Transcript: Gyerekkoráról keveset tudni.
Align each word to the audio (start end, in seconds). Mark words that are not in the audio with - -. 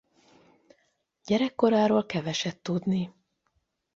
Gyerekkoráról 1.25 2.05
keveset 2.05 2.61
tudni. 2.61 3.13